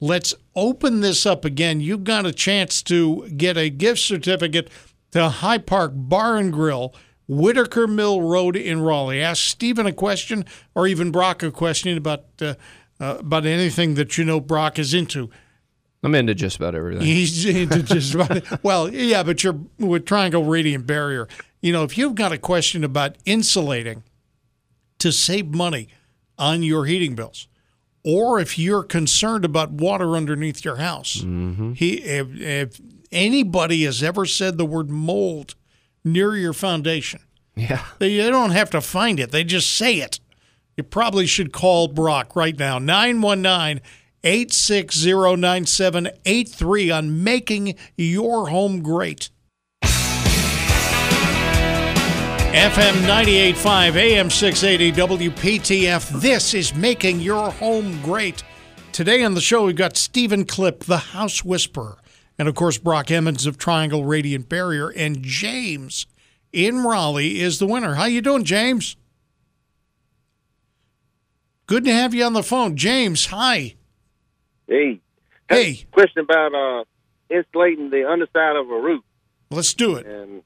[0.00, 1.80] Let's open this up again.
[1.80, 4.70] You've got a chance to get a gift certificate
[5.12, 6.94] to High Park Bar and Grill,
[7.28, 9.22] Whitaker Mill Road in Raleigh.
[9.22, 12.54] Ask Stephen a question or even Brock a question about uh,
[12.98, 15.30] uh, about anything that you know Brock is into.
[16.02, 17.06] I'm into just about everything.
[17.06, 18.44] He's into just about it.
[18.62, 21.28] Well, yeah, but you're with Triangle Radiant Barrier.
[21.60, 24.02] You know, if you've got a question about insulating
[24.98, 25.88] to save money
[26.38, 27.48] on your heating bills,
[28.04, 31.72] or if you're concerned about water underneath your house, mm-hmm.
[31.72, 32.80] he if, if
[33.12, 35.54] anybody has ever said the word mold
[36.04, 37.20] near your foundation,
[37.56, 37.84] Yeah.
[37.98, 39.30] they, they don't have to find it.
[39.32, 40.20] They just say it.
[40.76, 42.78] You probably should call Brock right now.
[42.78, 43.82] 919
[44.24, 49.30] 860 9783 on making your home great.
[52.52, 56.20] FM 98.5, AM 680, WPTF.
[56.20, 58.42] This is Making Your Home Great.
[58.90, 61.98] Today on the show, we've got Stephen Clipp, the House Whisperer,
[62.38, 66.06] and of course, Brock Emmons of Triangle Radiant Barrier, and James
[66.52, 67.94] in Raleigh is the winner.
[67.94, 68.96] How you doing, James?
[71.66, 72.76] Good to have you on the phone.
[72.76, 73.76] James, hi.
[74.66, 75.00] Hey.
[75.48, 75.84] Hey.
[75.92, 76.84] Question about uh,
[77.32, 79.04] insulating the underside of a roof,
[79.52, 80.04] Let's do it.
[80.06, 80.42] and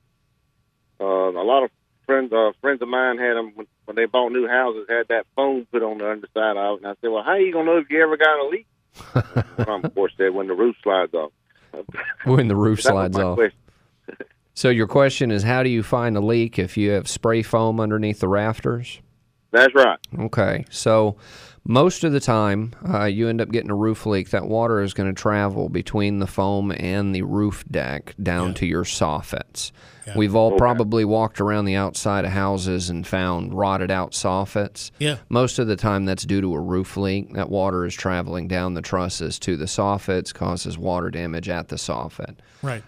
[1.01, 1.71] uh, a lot of
[2.07, 4.87] friends, uh, friends of mine had them when, when they bought new houses.
[4.89, 7.41] Had that foam put on the underside of it, and I said, "Well, how are
[7.41, 8.67] you gonna know if you ever got a leak?"
[9.67, 11.33] Well, of course, said when the roof slides off.
[12.25, 13.39] When the roof slides off.
[14.57, 17.81] So your question is, how do you find a leak if you have spray foam
[17.81, 19.01] underneath the rafters?
[19.51, 19.99] That's right.
[20.17, 21.17] Okay, so
[21.65, 24.31] most of the time, uh, you end up getting a roof leak.
[24.31, 28.67] That water is going to travel between the foam and the roof deck down to
[28.67, 29.73] your soffits.
[30.17, 34.91] We've all probably walked around the outside of houses and found rotted out soffits.
[34.99, 35.17] Yeah.
[35.29, 37.33] Most of the time, that's due to a roof leak.
[37.35, 41.77] That water is traveling down the trusses to the soffits, causes water damage at the
[41.77, 42.83] soffit Right.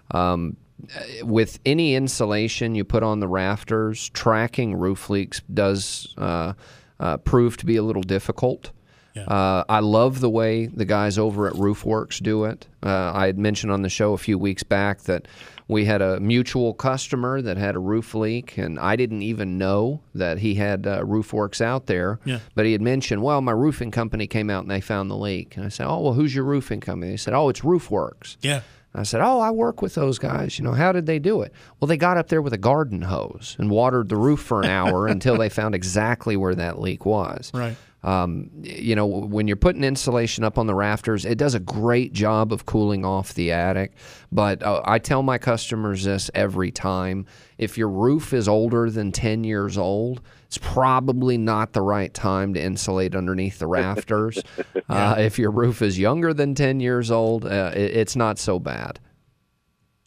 [1.23, 6.53] with any insulation you put on the rafters, tracking roof leaks does uh,
[7.01, 8.73] uh, prove to be a little difficult.
[9.17, 12.67] Uh, I love the way the guys over at RoofWorks do it.
[12.83, 15.27] Uh, I had mentioned on the show a few weeks back that
[15.69, 20.01] we had a mutual customer that had a roof leak, and I didn't even know
[20.15, 22.21] that he had uh, RoofWorks out there.
[22.25, 22.39] Yeah.
[22.55, 25.57] But he had mentioned, well, my roofing company came out and they found the leak.
[25.57, 27.13] And I said, oh, well, who's your roofing company?
[27.13, 28.37] They said, oh, it's RoofWorks.
[28.43, 28.61] Yeah.
[28.97, 30.59] I said, "Oh, I work with those guys.
[30.59, 33.03] You know, how did they do it?" Well, they got up there with a garden
[33.03, 37.05] hose and watered the roof for an hour until they found exactly where that leak
[37.05, 37.51] was.
[37.53, 37.77] Right.
[38.07, 42.13] Um, you know, when you're putting insulation up on the rafters, it does a great
[42.13, 43.95] job of cooling off the attic.
[44.31, 47.27] But uh, I tell my customers this every time:
[47.59, 52.55] if your roof is older than 10 years old, it's probably not the right time
[52.55, 54.39] to insulate underneath the rafters.
[54.89, 58.61] uh, if your roof is younger than 10 years old, uh, it, it's not so
[58.61, 59.01] bad.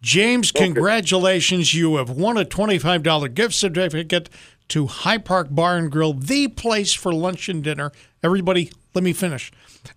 [0.02, 1.74] James, congratulations.
[1.74, 4.30] You have won a $25 gift certificate
[4.70, 7.91] to High Park Bar and Grill, the place for lunch and dinner.
[8.24, 9.51] Everybody, let me finish.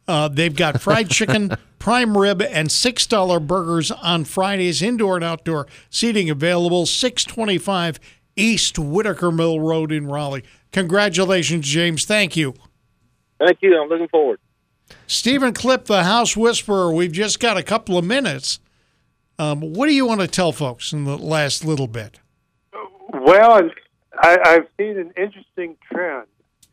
[0.07, 5.67] Uh, they've got fried chicken, prime rib, and $6 burgers on Fridays, indoor and outdoor
[5.91, 7.99] seating available, 625
[8.37, 10.45] East Whitaker Mill Road in Raleigh.
[10.73, 12.05] Congratulations, James.
[12.05, 12.55] Thank you.
[13.39, 13.81] Thank you.
[13.81, 14.41] I'm looking forward.
[15.07, 18.61] Stephen Clipp, the House Whisperer, we've just got a couple of minutes.
[19.39, 22.21] Um, what do you want to tell folks in the last little bit?
[23.13, 23.71] Well,
[24.23, 26.27] I, I've seen an interesting trend.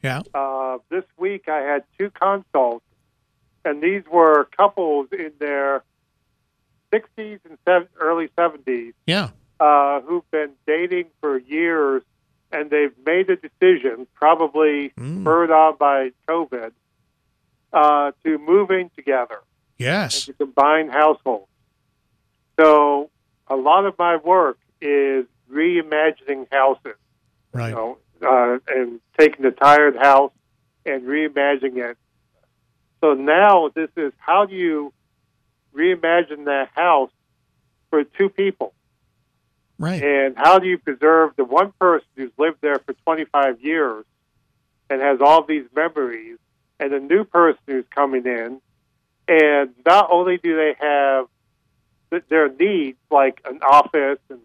[0.04, 0.22] Yeah.
[0.34, 2.86] Uh, this week, I had two consults,
[3.66, 5.84] and these were couples in their
[6.94, 9.30] 60s and seven, early 70s Yeah.
[9.60, 12.04] uh, who've been dating for years,
[12.52, 14.92] and they've made a decision, probably
[15.22, 16.72] spurred on by COVID,
[17.74, 19.40] uh, to move in together
[19.78, 20.26] Yes.
[20.26, 21.48] to combine households.
[22.60, 23.10] So
[23.48, 26.96] a lot of my work is reimagining houses,
[27.52, 27.70] Right.
[27.70, 30.32] you know, uh, and taking the tired house
[30.86, 31.98] and reimagining it.
[33.02, 34.94] So now this is how do you
[35.74, 37.12] reimagine that house
[37.90, 38.74] for two people?
[39.78, 40.04] Right.
[40.04, 44.06] And how do you preserve the one person who's lived there for 25 years
[44.90, 46.38] and has all these memories,
[46.80, 48.60] and the new person who's coming in,
[49.28, 51.28] and not only do they have
[52.30, 54.40] their needs like an office, and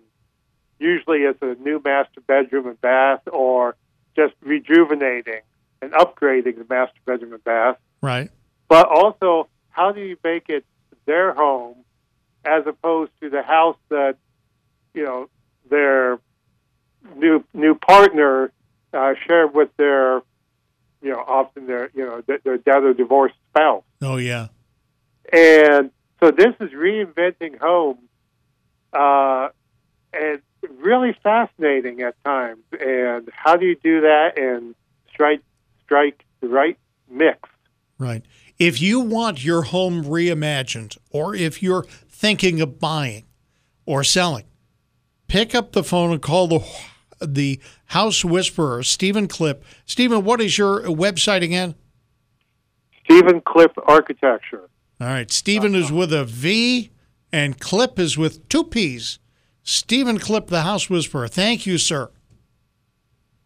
[0.85, 3.75] usually it's a new master bedroom and bath, or
[4.15, 5.41] just rejuvenating
[5.83, 8.31] and upgrading the master bedroom and bath, Right.
[8.69, 10.65] but also how do you make it
[11.07, 11.77] their home
[12.45, 14.17] as opposed to the house that
[14.95, 15.29] you know
[15.71, 16.21] their
[17.17, 18.53] new new partner
[18.93, 20.23] uh, shared with their
[21.03, 24.49] you know often their you know their, their dead or divorced spouse Oh, yeah.
[25.33, 27.99] and so this is reinventing homes
[28.93, 29.49] uh,
[30.13, 30.41] and
[30.81, 34.75] really fascinating at times and how do you do that and
[35.13, 35.41] strike
[35.85, 36.79] strike the right
[37.11, 37.49] mix
[37.99, 38.25] Right.
[38.59, 43.25] If you want your home reimagined, or if you're thinking of buying
[43.87, 44.45] or selling,
[45.29, 46.61] pick up the phone and call the
[47.21, 49.63] the House Whisperer, Stephen Clipp.
[49.87, 51.75] Stephen, what is your website again?
[53.05, 54.69] Stephen Clipp Architecture.
[55.01, 55.31] All right.
[55.31, 56.91] Stephen is with a V,
[57.33, 59.19] and Clipp is with two P's.
[59.65, 61.27] Stephen Clipp, the House Whisperer.
[61.27, 62.11] Thank you, sir.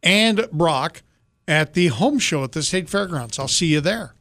[0.00, 1.02] and Brock
[1.48, 3.36] at the home show at the State Fairgrounds.
[3.36, 4.14] I'll see you there.